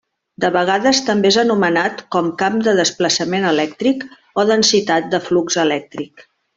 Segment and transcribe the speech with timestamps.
[0.43, 4.09] De vegades també és anomenat com camp de desplaçament elèctric
[4.45, 6.31] o densitat de flux elèctric.